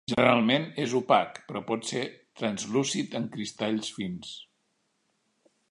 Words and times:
Generalment 0.11 0.63
és 0.83 0.95
opac 0.99 1.37
però 1.51 1.61
pot 1.67 1.85
ser 1.89 2.01
translúcid 2.41 3.17
en 3.21 3.29
cristalls 3.37 3.95
fins. 3.99 4.33